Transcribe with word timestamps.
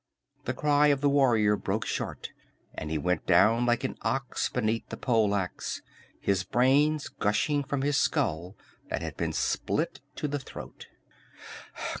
The 0.45 0.55
cry 0.55 0.87
of 0.87 1.01
the 1.01 1.09
warrior 1.11 1.55
broke 1.55 1.85
short 1.85 2.31
and 2.73 2.89
he 2.89 2.97
went 2.97 3.27
down 3.27 3.67
like 3.67 3.83
an 3.83 3.99
ox 4.01 4.49
beneath 4.49 4.89
the 4.89 4.97
pole 4.97 5.35
ax, 5.35 5.83
his 6.19 6.43
brains 6.43 7.07
gushing 7.07 7.63
from 7.63 7.83
his 7.83 7.97
skull 7.97 8.57
that 8.89 9.03
had 9.03 9.15
been 9.15 9.31
split 9.31 10.01
to 10.15 10.27
the 10.27 10.39
throat. 10.39 10.87